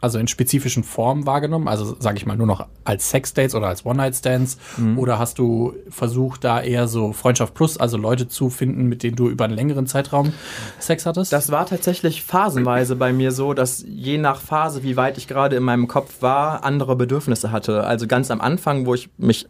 [0.00, 1.68] also in spezifischen Formen wahrgenommen?
[1.68, 4.58] Also sage ich mal nur noch als Sexdates oder als One-Night-Stands?
[4.76, 4.98] Mhm.
[4.98, 9.16] Oder hast du versucht, da eher so Freundschaft plus, also Leute zu finden, mit denen
[9.16, 10.32] du über einen längeren Zeitraum
[10.78, 11.32] Sex hattest?
[11.32, 15.56] Das war tatsächlich phasenweise bei mir so, dass je nach Phase, wie weit ich gerade
[15.56, 17.84] in meinem Kopf war, andere Bedürfnisse hatte.
[17.84, 19.48] Also ganz am Anfang, wo ich mich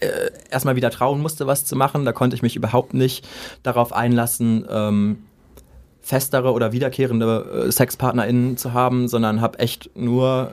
[0.00, 3.26] äh, erstmal wieder trauen musste, was zu machen, da konnte ich mich überhaupt nicht
[3.62, 5.18] darauf einlassen, ähm,
[6.00, 10.52] festere oder wiederkehrende äh, SexpartnerInnen zu haben, sondern habe echt nur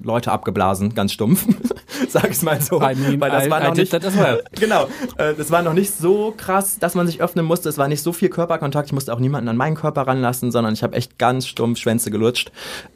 [0.00, 1.46] Leute abgeblasen, ganz stumpf,
[2.08, 2.80] sag ich mal so.
[2.80, 4.42] I mean, Weil das I, war noch I nicht, well.
[4.52, 7.68] genau, äh, das war noch nicht so krass, dass man sich öffnen musste.
[7.68, 8.86] Es war nicht so viel Körperkontakt.
[8.88, 12.10] Ich musste auch niemanden an meinen Körper ranlassen, sondern ich habe echt ganz stumpf Schwänze
[12.10, 12.52] gelutscht.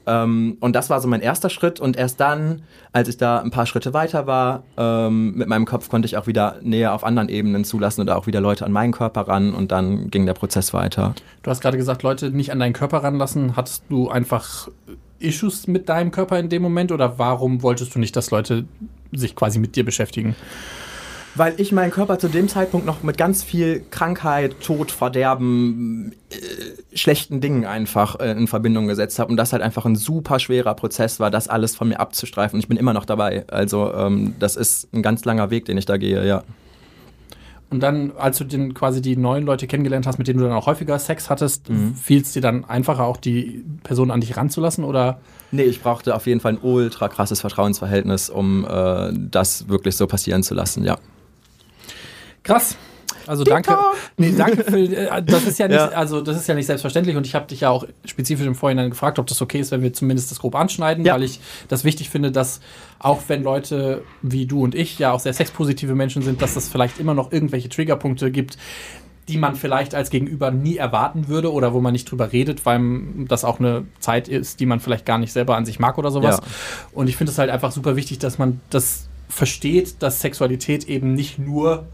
[0.06, 1.80] Ähm, und das war so mein erster Schritt.
[1.80, 5.88] Und erst dann, als ich da ein paar Schritte weiter war, ähm, mit meinem Kopf
[5.88, 8.92] konnte ich auch wieder näher auf anderen Ebenen zulassen oder auch wieder Leute an meinen
[8.92, 9.54] Körper ran.
[9.54, 11.14] Und dann ging der Prozess weiter.
[11.42, 13.56] Du hast gerade gesagt, Leute nicht an deinen Körper ranlassen.
[13.56, 14.68] Hattest du einfach
[15.20, 18.64] Issues mit deinem Körper in dem Moment oder warum wolltest du nicht, dass Leute
[19.12, 20.36] sich quasi mit dir beschäftigen?
[21.34, 26.96] Weil ich meinen Körper zu dem Zeitpunkt noch mit ganz viel Krankheit, Tod, Verderben, äh,
[26.96, 30.74] schlechten Dingen einfach äh, in Verbindung gesetzt habe und das halt einfach ein super schwerer
[30.74, 32.58] Prozess war, das alles von mir abzustreifen.
[32.58, 33.44] Ich bin immer noch dabei.
[33.48, 36.42] Also ähm, das ist ein ganz langer Weg, den ich da gehe, ja.
[37.70, 40.54] Und dann, als du den quasi die neuen Leute kennengelernt hast, mit denen du dann
[40.54, 41.94] auch häufiger Sex hattest, mhm.
[41.94, 45.20] fiel es dir dann einfacher, auch die Person an dich ranzulassen oder?
[45.50, 50.06] Nee, ich brauchte auf jeden Fall ein ultra krasses Vertrauensverhältnis, um äh, das wirklich so
[50.06, 50.98] passieren zu lassen, ja.
[52.42, 52.76] Krass.
[53.28, 53.76] Also danke.
[54.16, 55.88] Nee, danke für äh, das ist ja nicht, Ja.
[55.88, 58.90] also das ist ja nicht selbstverständlich und ich habe dich ja auch spezifisch im Vorhinein
[58.90, 61.14] gefragt, ob das okay ist, wenn wir zumindest das grob anschneiden, Ja.
[61.14, 62.60] weil ich das wichtig finde, dass
[62.98, 66.68] auch wenn Leute wie du und ich ja auch sehr sexpositive Menschen sind, dass es
[66.68, 68.56] vielleicht immer noch irgendwelche Triggerpunkte gibt,
[69.28, 72.80] die man vielleicht als Gegenüber nie erwarten würde oder wo man nicht drüber redet, weil
[73.28, 76.10] das auch eine Zeit ist, die man vielleicht gar nicht selber an sich mag oder
[76.10, 76.38] sowas.
[76.38, 76.46] Ja.
[76.92, 81.12] Und ich finde es halt einfach super wichtig, dass man das versteht, dass Sexualität eben
[81.12, 81.84] nicht nur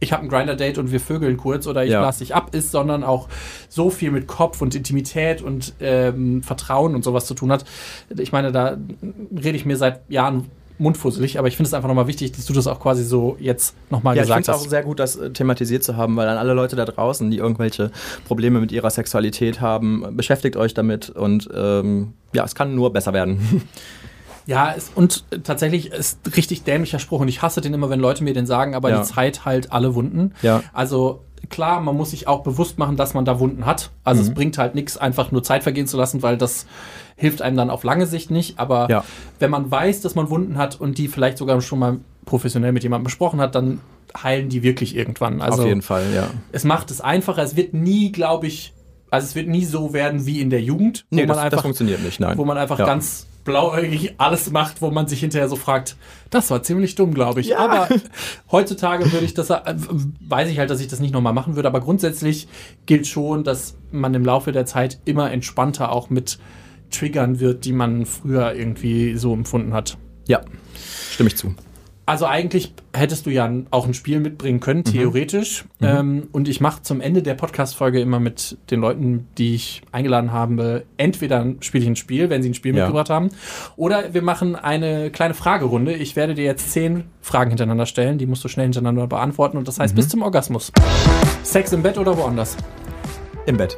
[0.00, 2.02] ich habe ein Grinder-Date und wir vögeln kurz oder ich Ja.
[2.02, 3.28] lasse dich ab ist, sondern auch
[3.68, 7.64] so viel mit Kopf und Intimität und ähm, Vertrauen und sowas zu tun hat.
[8.18, 8.76] Ich meine, da
[9.34, 10.46] rede ich mir seit Jahren
[10.78, 13.74] mundfusselig, aber ich finde es einfach nochmal wichtig, dass du das auch quasi so jetzt
[13.88, 14.70] nochmal Ja, ich finde gesagt es auch hast.
[14.70, 17.90] sehr gut, das äh, thematisiert zu haben, weil an alle Leute da draußen, die irgendwelche
[18.26, 23.14] Probleme mit ihrer Sexualität haben, beschäftigt euch damit und ähm, ja, es kann nur besser
[23.14, 23.62] werden.
[24.46, 28.22] Ja, es, und tatsächlich ist richtig dämlicher Spruch und ich hasse den immer, wenn Leute
[28.24, 28.98] mir den sagen, aber Ja.
[29.00, 30.32] die Zeit halt alle Wunden.
[30.42, 30.62] Ja.
[30.72, 33.90] Also klar, man muss sich auch bewusst machen, dass man da Wunden hat.
[34.04, 34.28] Also Mhm.
[34.28, 36.66] es bringt halt nichts, einfach nur Zeit vergehen zu lassen, weil das
[37.16, 38.58] hilft einem dann auf lange Sicht nicht.
[38.58, 39.04] Aber Ja.
[39.38, 42.82] wenn man weiß, dass man Wunden hat und die vielleicht sogar schon mal professionell mit
[42.84, 43.80] jemandem besprochen hat, dann
[44.22, 45.40] heilen die wirklich irgendwann.
[45.40, 46.28] Also Auf jeden Fall, ja.
[46.52, 47.42] es macht es einfacher.
[47.42, 48.72] Es wird nie, glaube ich,
[49.10, 51.44] also es wird nie so werden wie in der Jugend, wo Nee, man das, das
[51.46, 52.36] einfach funktioniert nicht, nein.
[52.38, 52.86] wo man einfach Ja.
[52.86, 55.96] ganz blauäugig alles macht, wo man sich hinterher so fragt,
[56.28, 57.48] das war ziemlich dumm, glaube ich.
[57.48, 57.58] Ja.
[57.58, 57.88] Aber
[58.52, 59.74] heutzutage würde ich das, äh,
[60.20, 62.48] weiß ich halt, dass ich das nicht nochmal machen würde, aber grundsätzlich
[62.84, 66.38] gilt schon, dass man im Laufe der Zeit immer entspannter auch mit
[66.90, 69.96] Triggern wird, die man früher irgendwie so empfunden hat.
[70.28, 70.42] Ja,
[71.10, 71.54] stimme ich zu.
[72.08, 75.64] Also eigentlich hättest du ja auch ein Spiel mitbringen können, theoretisch.
[75.82, 80.30] Ähm, und ich mache zum Ende der Podcast-Folge immer mit den Leuten, die ich eingeladen
[80.30, 82.84] habe, entweder spiele ich ein Spiel, wenn sie ein Spiel Ja.
[82.84, 83.30] mitgebracht haben,
[83.76, 85.94] oder wir machen eine kleine Fragerunde.
[85.94, 89.66] Ich werde dir jetzt zehn Fragen hintereinander stellen, die musst du schnell hintereinander beantworten und
[89.66, 90.70] das heißt bis zum Orgasmus.
[91.42, 92.56] Sex im Bett oder woanders?
[93.46, 93.76] Im Bett.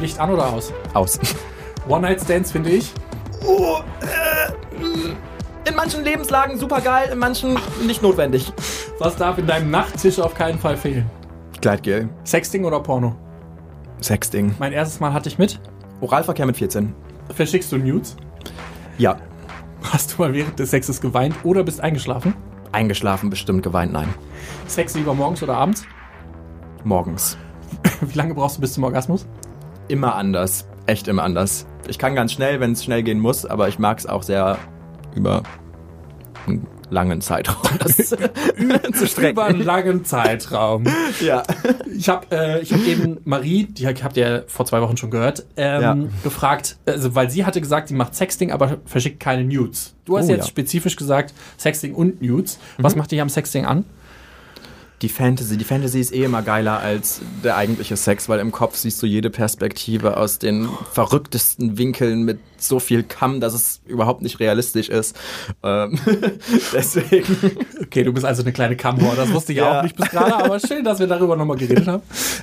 [0.00, 0.72] Licht an oder aus?
[0.94, 1.20] Aus.
[1.88, 2.90] One-Night-Stands finde ich.
[3.46, 4.29] Oh, äh,
[5.68, 8.52] in manchen Lebenslagen super geil, in manchen nicht notwendig.
[8.98, 11.08] Was darf in deinem Nachttisch auf keinen Fall fehlen?
[11.60, 12.08] Gleitgel.
[12.24, 13.14] Sexting oder Porno?
[14.00, 14.54] Sexting.
[14.58, 15.60] Mein erstes Mal hatte ich mit.
[16.00, 16.94] Oralverkehr mit 14.
[17.34, 18.16] Verschickst du Nudes?
[18.98, 19.18] Ja.
[19.82, 22.34] Hast du mal während des Sexes geweint oder bist eingeschlafen?
[22.72, 24.08] Eingeschlafen, bestimmt geweint, nein.
[24.66, 25.84] Sex lieber morgens oder abends?
[26.84, 27.36] Morgens.
[28.00, 29.26] Wie lange brauchst du bis zum Orgasmus?
[29.88, 30.66] Immer anders.
[30.86, 31.66] Echt immer anders.
[31.88, 34.58] Ich kann ganz schnell, wenn es schnell gehen muss, aber ich mag es auch sehr
[35.14, 35.42] über
[36.46, 39.30] einen langen Zeitraum das zu strecken.
[39.32, 40.84] Über einen langen Zeitraum.
[41.20, 41.42] Ja.
[41.96, 45.44] Ich habe äh, ich hab eben Marie, die habt ihr vor zwei Wochen schon gehört,
[45.56, 45.96] ähm, Ja.
[46.24, 49.94] gefragt, also weil sie hatte gesagt, sie macht Sexting, aber verschickt keine Nudes.
[50.04, 50.44] Du hast Oh, jetzt ja.
[50.44, 50.48] Mhm.
[50.48, 52.58] spezifisch gesagt Sexting und Nudes.
[52.78, 53.84] Was macht dich am Sexting an?
[55.02, 55.56] Die Fantasy.
[55.56, 59.06] Die Fantasy ist eh immer geiler als der eigentliche Sex, weil im Kopf siehst du
[59.06, 64.90] jede Perspektive aus den verrücktesten Winkeln mit so viel Kamm, dass es überhaupt nicht realistisch
[64.90, 65.16] ist.
[65.62, 65.98] Ähm,
[66.74, 67.36] deswegen.
[67.82, 69.78] Okay, du bist also eine kleine Kamhor, das wusste ich Ja.
[69.78, 72.02] auch nicht bis gerade, aber schön, dass wir darüber nochmal geredet haben.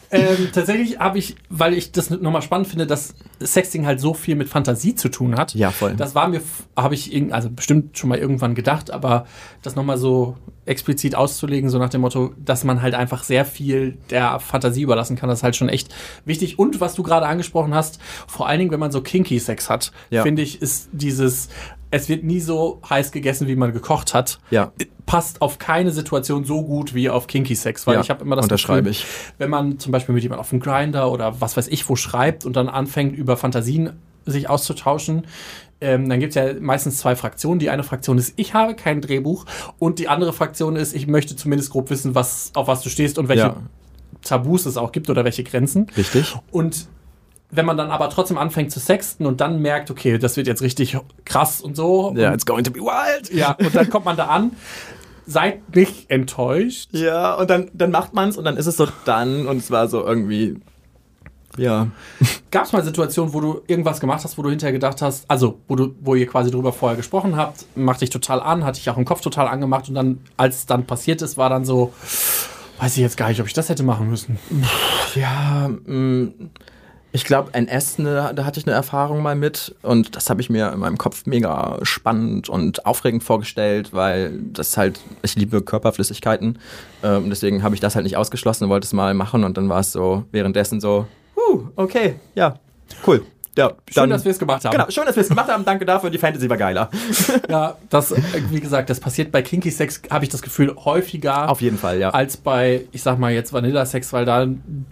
[0.09, 4.35] Ähm, tatsächlich habe ich, weil ich das nochmal spannend finde, dass Sexting halt so viel
[4.35, 5.53] mit Fantasie zu tun hat.
[5.53, 5.93] Ja, voll.
[5.95, 6.41] Das war mir,
[6.75, 9.27] habe ich, also bestimmt schon mal irgendwann gedacht, aber
[9.61, 10.35] das nochmal so
[10.67, 15.15] explizit auszulegen, so nach dem Motto, dass man halt einfach sehr viel der Fantasie überlassen
[15.15, 15.93] kann, das ist halt schon echt
[16.25, 16.59] wichtig.
[16.59, 19.91] Und was du gerade angesprochen hast, vor allen Dingen, wenn man so kinky Sex hat,
[20.09, 20.23] Ja.
[20.23, 21.49] finde ich, ist dieses,
[21.89, 24.71] es wird nie so heiß gegessen, wie man gekocht hat Ja.
[25.05, 28.35] passt auf keine Situation so gut wie auf Kinky Sex, weil Ja, ich habe immer
[28.35, 29.05] das unterschreibe Gefühl, ich.
[29.37, 32.45] wenn man zum Beispiel mit jemandem auf dem Grinder oder was weiß ich wo schreibt
[32.45, 33.93] und dann anfängt über Fantasien
[34.25, 35.25] sich auszutauschen,
[35.81, 37.59] ähm, dann gibt es ja meistens zwei Fraktionen.
[37.59, 39.45] Die eine Fraktion ist, ich habe kein Drehbuch
[39.79, 43.17] und die andere Fraktion ist, ich möchte zumindest grob wissen, was, auf was du stehst
[43.19, 43.57] und welche Ja.
[44.23, 45.87] Tabus es auch gibt oder welche Grenzen.
[45.95, 46.35] Richtig.
[46.51, 46.87] Und
[47.51, 50.61] wenn man dann aber trotzdem anfängt zu sexten und dann merkt, okay, das wird jetzt
[50.61, 52.13] richtig krass und so.
[52.17, 53.31] Ja, und, it's going to be wild.
[53.33, 54.51] ja, und dann kommt man da an.
[55.25, 56.89] Seid nicht enttäuscht.
[56.93, 59.71] Ja, und dann, dann macht man es und dann ist es so dann und es
[59.71, 60.55] war so irgendwie.
[61.57, 61.87] Ja.
[62.51, 65.59] Gab es mal Situationen, wo du irgendwas gemacht hast, wo du hinterher gedacht hast, also
[65.67, 68.89] wo du, wo ihr quasi drüber vorher gesprochen habt, macht dich total an, hat dich
[68.89, 71.93] auch im Kopf total angemacht und dann, als es dann passiert ist, war dann so,
[72.79, 74.37] weiß ich jetzt gar nicht, ob ich das hätte machen müssen.
[75.15, 76.29] Ja, mh,
[77.13, 80.49] ich glaube, NS, ne, da hatte ich eine Erfahrung mal mit und das habe ich
[80.49, 86.59] mir in meinem Kopf mega spannend und aufregend vorgestellt, weil das halt, ich liebe Körperflüssigkeiten
[87.03, 89.69] ähm, deswegen habe ich das halt nicht ausgeschlossen und wollte es mal machen und dann
[89.69, 91.07] war es so währenddessen so,
[91.75, 92.55] okay, ja,
[93.05, 93.23] cool.
[93.57, 94.71] ja, Schön, dass wir es gemacht haben.
[94.71, 95.65] Genau, schön, dass wir es gemacht haben.
[95.65, 96.09] Danke dafür.
[96.11, 96.89] Die Fantasy war geiler.
[97.49, 101.49] Ja, das, äh, wie gesagt, das passiert bei Kinky Sex, habe ich das Gefühl, häufiger.
[101.49, 102.09] Auf jeden Fall, ja.
[102.09, 104.47] Als bei, ich sag mal jetzt Vanilla Sex, weil da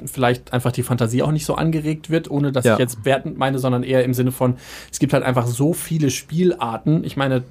[0.06, 2.74] vielleicht einfach die Fantasie auch nicht so angeregt wird, ohne dass Ja.
[2.74, 4.56] ich jetzt wertend meine, sondern eher im Sinne von,
[4.91, 7.04] es gibt halt einfach so viele Spielarten.
[7.04, 7.44] Ich meine,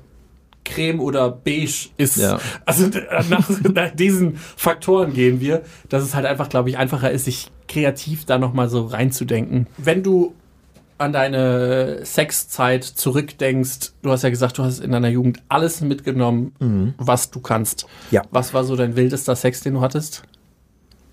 [0.64, 2.38] Creme oder Beige ist, Ja.
[2.64, 2.88] also
[3.28, 7.50] nach, nach diesen Faktoren gehen wir, dass es halt einfach, glaube ich, einfacher ist, sich
[7.68, 9.66] kreativ da nochmal so reinzudenken.
[9.76, 10.34] Wenn du
[10.96, 16.94] an deine Sexzeit zurückdenkst, du hast ja gesagt, du hast in deiner Jugend alles mitgenommen,
[16.98, 17.86] was du kannst.
[18.10, 18.22] Ja.
[18.30, 20.22] Was war so dein wildester Sex, den du hattest?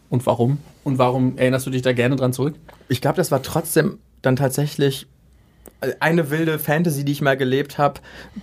[0.09, 0.59] Und warum?
[0.83, 2.55] Und warum erinnerst du dich da gerne dran zurück?
[2.89, 5.07] Ich glaube, das war trotzdem dann tatsächlich
[5.99, 8.01] eine wilde Fantasy, die ich mal gelebt habe,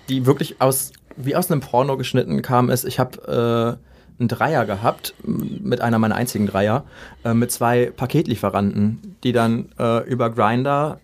[0.09, 4.65] die wirklich aus wie aus einem Porno geschnitten kam, ist, ich habe äh, einen Dreier
[4.65, 6.85] gehabt, mit einer meiner einzigen Dreier,
[7.25, 10.99] äh, mit zwei Paketlieferanten, die dann äh, über Grinder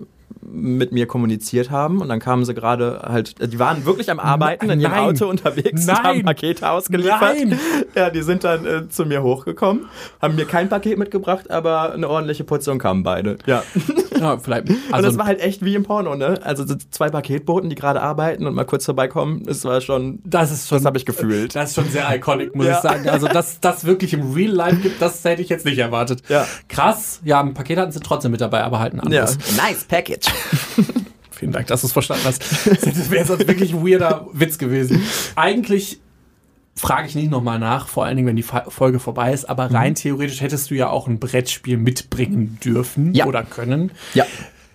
[0.47, 4.69] mit mir kommuniziert haben und dann kamen sie gerade halt, die waren wirklich am Arbeiten
[4.69, 5.01] in ihrem Nein.
[5.01, 5.97] Auto unterwegs Nein.
[5.97, 7.21] und haben Pakete ausgeliefert.
[7.21, 7.59] Nein.
[7.95, 9.87] Ja, die sind dann äh, zu mir hochgekommen,
[10.21, 13.39] haben mir kein Paket mitgebracht, aber eine ordentliche Portion kamen beide.
[13.47, 13.63] Ja.
[14.25, 14.69] Ja, vielleicht.
[14.71, 16.41] und Also, das war halt echt wie im Porno, ne?
[16.43, 20.51] Also so zwei Paketboten, die gerade arbeiten und mal kurz vorbeikommen, das war schon, das
[20.51, 21.55] ist schon, das habe ich gefühlt.
[21.55, 22.77] das ist schon sehr iconic, muss Ja.
[22.77, 23.09] ich sagen.
[23.09, 26.23] Also, dass das wirklich im Real Life gibt, das hätte ich jetzt nicht erwartet.
[26.29, 26.47] Ja.
[26.69, 27.21] Krass.
[27.25, 29.03] Ja, ein Paket hatten sie trotzdem mit dabei, aber halt ein Ja.
[29.25, 29.39] anderes.
[29.57, 30.27] Nice Package.
[31.31, 32.43] Vielen Dank, dass du es verstanden hast.
[32.67, 35.03] Das wäre sonst wirklich ein weirder Witz gewesen.
[35.37, 36.01] Eigentlich
[36.77, 39.95] frage ich nicht nochmal nach, vor allen Dingen, wenn die Folge vorbei ist, aber rein
[39.95, 43.27] theoretisch hättest du ja auch ein Brettspiel mitbringen dürfen Ja.
[43.27, 43.93] oder können.
[44.15, 44.25] Ja.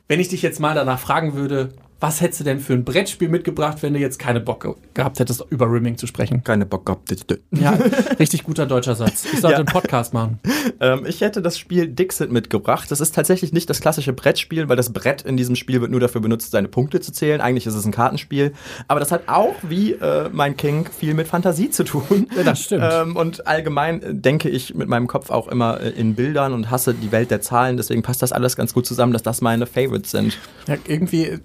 [0.07, 3.29] Wenn ich dich jetzt mal danach fragen würde, was hättest du denn für ein Brettspiel
[3.29, 6.43] mitgebracht, wenn du jetzt keine Bock ge- gehabt hättest, über Rimming zu sprechen?
[6.43, 7.09] Keine Bock gehabt.
[7.51, 7.71] Ja,
[8.19, 9.25] richtig guter deutscher Satz.
[9.25, 9.57] Ich sollte Ja.
[9.57, 10.39] einen Podcast machen.
[10.79, 12.89] Ähm, ich hätte das Spiel Dixit mitgebracht.
[12.91, 15.99] Das ist tatsächlich nicht das klassische Brettspiel, weil das Brett in diesem Spiel wird nur
[15.99, 17.41] dafür benutzt, seine Punkte zu zählen.
[17.41, 18.53] Eigentlich ist es ein Kartenspiel.
[18.87, 22.27] Aber das hat auch, wie äh, mein King, viel mit Fantasie zu tun.
[22.37, 22.83] Ja, das stimmt.
[22.89, 26.93] Ähm, und allgemein denke ich mit meinem Kopf auch immer äh, in Bildern und hasse
[26.93, 27.77] die Welt der Zahlen.
[27.77, 30.37] Deswegen passt das alles ganz gut zusammen, dass das meine Favorites sind.
[30.67, 31.39] Ja, irgendwie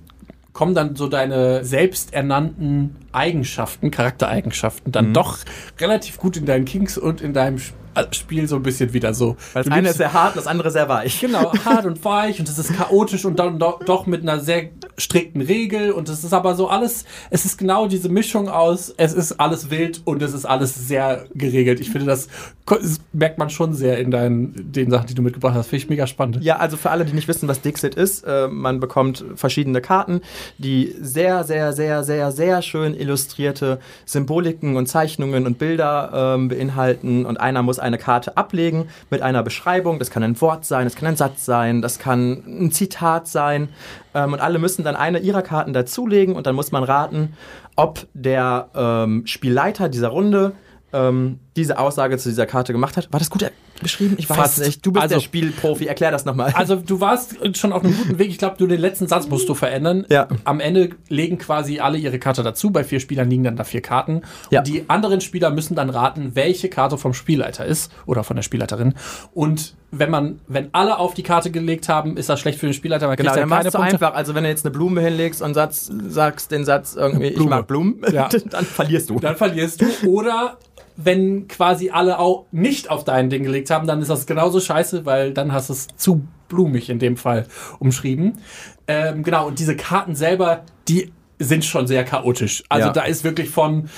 [0.54, 5.38] kommen dann so deine selbsternannten Eigenschaften, Charaktereigenschaften dann doch
[5.78, 9.14] relativ gut in deinen Kings und in deinem Sp- äh, Spiel so ein bisschen wieder
[9.14, 9.36] so.
[9.52, 11.20] Weil das eine ist sehr hart, das andere sehr weich.
[11.20, 14.68] Genau, hart und weich und es ist chaotisch und dann doch, doch mit einer sehr
[14.96, 19.12] strikten Regel und es ist aber so alles, es ist genau diese Mischung aus, es
[19.12, 21.80] ist alles wild und es ist alles sehr geregelt.
[21.80, 22.28] Ich finde, das,
[22.66, 25.68] das merkt man schon sehr in deinen, den Sachen, die du mitgebracht hast.
[25.68, 26.38] Finde ich mega spannend.
[26.42, 30.20] Ja, also für alle, die nicht wissen, was Dixit ist, äh, man bekommt verschiedene Karten,
[30.58, 37.26] die sehr, sehr, sehr, sehr, sehr schön illustrierte Symboliken und Zeichnungen und Bilder ähm, beinhalten
[37.26, 39.98] und einer muss eine Karte ablegen mit einer Beschreibung.
[39.98, 43.68] Das kann ein Wort sein, das kann ein Satz sein, das kann ein Zitat sein
[44.14, 47.34] ähm, und alle müssen dann eine ihrer Karten dazulegen und dann muss man raten,
[47.76, 50.52] ob der ähm, Spielleiter dieser Runde
[50.92, 53.12] ähm, diese Aussage zu dieser Karte gemacht hat.
[53.12, 53.42] War das gut
[53.82, 54.14] beschrieben?
[54.18, 54.58] Ich weiß Fast.
[54.60, 54.84] nicht.
[54.84, 55.86] Du bist Also- der Spielprofi.
[55.86, 56.52] Erklär das nochmal.
[56.56, 58.28] Also du warst schon auf einem guten Weg.
[58.30, 60.06] Ich glaube, du den letzten Satz musst du verändern.
[60.08, 60.28] Ja.
[60.44, 62.70] Am Ende legen quasi alle ihre Karte dazu.
[62.70, 64.22] Bei vier Spielern liegen dann da vier Karten.
[64.50, 64.60] Ja.
[64.60, 68.42] Und die anderen Spieler müssen dann raten, welche Karte vom Spielleiter ist oder von der
[68.42, 68.94] Spielleiterin.
[69.32, 72.72] Und wenn man, wenn alle auf die Karte gelegt haben, ist das schlecht für den
[72.74, 73.06] Spielleiter.
[73.06, 73.92] Man Genau, dann machst du Punkte.
[73.94, 74.14] einfach.
[74.14, 77.50] Also wenn du jetzt eine Blume hinlegst und Satz, sagst den Satz irgendwie, ich Blume.
[77.50, 78.28] mag Blumen, Ja.
[78.50, 79.20] dann verlierst du.
[79.20, 79.86] Dann verlierst du.
[80.08, 80.58] Oder
[80.96, 85.04] wenn quasi alle auch nicht auf dein Ding gelegt haben, dann ist das genauso scheiße,
[85.04, 87.46] weil dann hast du es zu blumig in dem Fall
[87.78, 88.38] umschrieben.
[88.86, 92.62] Ähm, genau, und diese Karten selber, die sind schon sehr chaotisch.
[92.68, 92.92] Also Ja.
[92.92, 93.88] da ist wirklich von,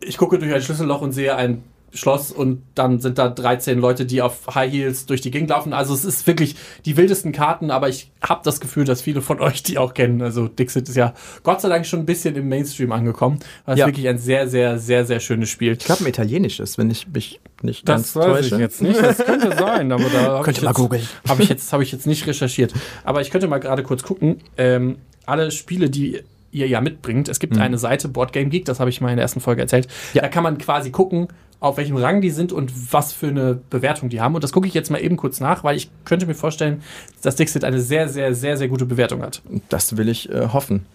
[0.00, 1.64] ich gucke durch ein Schlüsselloch und sehe ein
[1.96, 5.72] Schloss und dann sind da 13 Leute, die auf High Heels durch die Gegend laufen.
[5.72, 9.40] Also es ist wirklich die wildesten Karten, aber ich habe das Gefühl, dass viele von
[9.40, 10.22] euch die auch kennen.
[10.22, 13.38] Also Dixit ist ja Gott sei Dank schon ein bisschen im Mainstream angekommen.
[13.64, 13.86] Das ist Ja.
[13.86, 15.72] wirklich ein sehr, sehr, sehr, sehr schönes Spiel.
[15.72, 18.56] Ich glaube, ein italienisches, wenn ich mich nicht ganz täusche.
[18.56, 19.00] nicht.
[19.00, 21.06] Das könnte sein, aber da Könnt ihr mal googeln.
[21.28, 22.74] Habe ich jetzt habe ich jetzt nicht recherchiert.
[23.04, 24.36] Aber ich könnte mal gerade kurz gucken.
[24.56, 26.20] Ähm, alle Spiele, die
[26.52, 27.28] ihr ja mitbringt.
[27.28, 29.60] Es gibt eine Seite Board Game Geek, das habe ich mal in der ersten Folge
[29.60, 29.88] erzählt.
[30.14, 30.22] Ja.
[30.22, 31.28] Da kann man quasi gucken,
[31.60, 34.34] auf welchem Rang die sind und was für eine Bewertung die haben.
[34.34, 36.82] Und das gucke ich jetzt mal eben kurz nach, weil ich könnte mir vorstellen,
[37.22, 39.42] dass Dixit eine sehr, sehr, sehr, sehr gute Bewertung hat.
[39.68, 40.86] Das will ich äh, hoffen.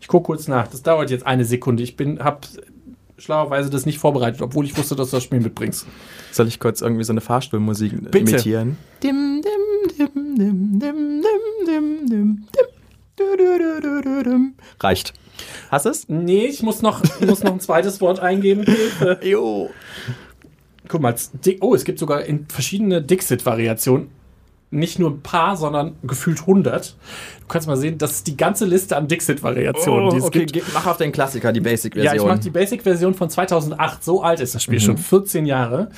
[0.00, 0.68] Ich gucke kurz nach.
[0.68, 1.82] Das dauert jetzt eine Sekunde.
[1.82, 2.46] Ich bin, hab
[3.18, 5.86] schlauerweise das nicht vorbereitet, obwohl ich wusste, dass du das Spiel mitbringst.
[6.32, 8.18] Soll ich kurz irgendwie so eine Fahrstuhlmusik Bitte.
[8.18, 8.76] imitieren?
[9.02, 11.22] Dim, dim, dim, dim, dim,
[11.66, 12.46] dim, dim, dim.
[14.80, 15.12] Reicht.
[15.42, 15.70] Du, du.
[15.70, 16.08] Hast es?
[16.08, 18.64] Nee, ich muss noch, muss noch ein zweites Wort eingeben.
[18.64, 19.20] Hilfe.
[19.22, 19.70] Jo.
[20.88, 21.14] Guck mal,
[21.60, 24.08] oh, es gibt sogar in verschiedene Dixit-Variationen.
[24.70, 26.96] nicht nur ein paar, sondern gefühlt 100.
[27.40, 30.46] Du kannst mal sehen, das ist die ganze Liste an Dixit-Variationen, die es Oh, okay,
[30.46, 30.72] gibt.
[30.74, 32.16] mach auf den Klassiker, die Ja, Basic-Version.
[32.16, 34.02] ich mache die Basic-Version von 2008.
[34.02, 35.90] So alt ist das Spiel, schon 14 Jahre.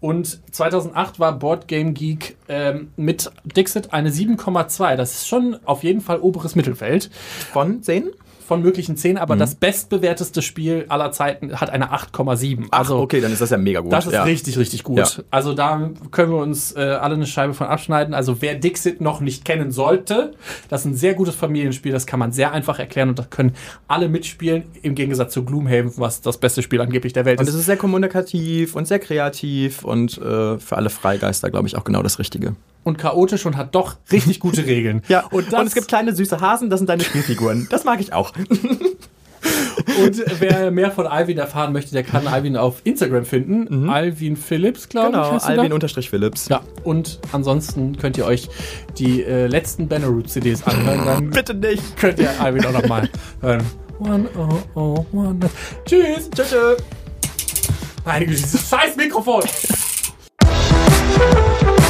[0.00, 4.96] Und 2008 war Board Game Geek ähm, mit Dixit eine 7,2.
[4.96, 7.10] Das ist schon auf jeden Fall oberes Mittelfeld
[7.52, 8.10] Von 10?
[8.46, 9.18] Von möglichen 10, Mhm.
[9.18, 12.66] aber das bestbewerteste Spiel aller Zeiten hat eine 8,7.
[12.70, 13.92] Ach, Also okay, dann ist das ja mega gut.
[13.92, 14.22] das ist ja.
[14.22, 14.98] richtig, richtig gut.
[14.98, 15.08] Ja.
[15.30, 18.14] Also da können wir uns äh, alle eine Scheibe von abschneiden.
[18.14, 20.32] Also wer Dixit noch nicht kennen sollte,
[20.68, 23.54] das ist ein sehr gutes Familienspiel, das kann man sehr einfach erklären und das können
[23.88, 27.54] alle mitspielen, im Gegensatz zu Gloomhaven, was das beste Spiel angeblich der Welt Und es
[27.54, 27.60] ist.
[27.60, 32.02] ist sehr kommunikativ und sehr kreativ und äh, für alle Freigeister, glaube ich, auch genau
[32.02, 32.54] das Richtige.
[32.84, 35.02] Und chaotisch und hat doch richtig gute Regeln.
[35.08, 37.66] Ja, und, und, es gibt kleine süße Hasen, das sind deine Spielfiguren.
[37.68, 38.32] Das mag ich auch.
[40.00, 43.88] und wer mehr von Alvin erfahren möchte, der kann Alvin auf Instagram finden.
[43.88, 45.12] Alvin Phillips, glaube ich.
[45.14, 45.58] Genau, heißt du da?
[45.58, 46.48] Alvin unterstrich Philips.
[46.48, 48.48] Ja, und ansonsten könnt ihr euch
[48.98, 51.04] die äh, letzten Bannerroot CDs anhören.
[51.04, 51.96] Dann Bitte nicht.
[51.96, 53.08] könnt ihr Alvin auch nochmal
[53.40, 53.62] hören.
[53.98, 55.38] One, oh, oh, one.
[55.86, 56.28] Tschüss.
[56.34, 56.50] Tschüss.
[56.50, 56.76] tschüss.
[58.04, 59.42] Meine Güte, dieses scheiß Mikrofon.